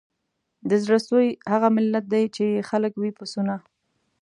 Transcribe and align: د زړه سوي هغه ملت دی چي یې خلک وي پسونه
د 0.69 0.71
زړه 0.83 0.99
سوي 1.07 1.29
هغه 1.51 1.67
ملت 1.77 2.05
دی 2.13 2.23
چي 2.35 2.43
یې 2.53 2.65
خلک 2.69 2.93
وي 2.97 3.11
پسونه 3.17 3.55